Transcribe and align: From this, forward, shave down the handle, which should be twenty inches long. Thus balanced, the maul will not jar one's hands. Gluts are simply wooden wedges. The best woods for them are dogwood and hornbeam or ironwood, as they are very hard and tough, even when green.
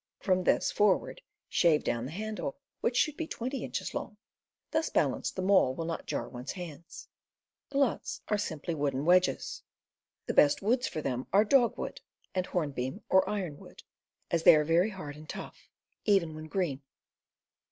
From 0.19 0.43
this, 0.45 0.71
forward, 0.71 1.21
shave 1.47 1.83
down 1.83 2.05
the 2.05 2.11
handle, 2.11 2.57
which 2.79 2.97
should 2.97 3.15
be 3.15 3.27
twenty 3.27 3.63
inches 3.63 3.93
long. 3.93 4.17
Thus 4.71 4.89
balanced, 4.89 5.35
the 5.35 5.43
maul 5.43 5.75
will 5.75 5.85
not 5.85 6.07
jar 6.07 6.27
one's 6.27 6.53
hands. 6.53 7.07
Gluts 7.69 8.19
are 8.27 8.37
simply 8.39 8.73
wooden 8.73 9.05
wedges. 9.05 9.61
The 10.25 10.33
best 10.33 10.63
woods 10.63 10.87
for 10.87 11.03
them 11.03 11.27
are 11.31 11.45
dogwood 11.45 12.01
and 12.33 12.47
hornbeam 12.47 13.03
or 13.09 13.29
ironwood, 13.29 13.83
as 14.31 14.41
they 14.41 14.55
are 14.55 14.63
very 14.63 14.89
hard 14.89 15.15
and 15.17 15.29
tough, 15.29 15.69
even 16.03 16.33
when 16.33 16.45
green. 16.47 16.81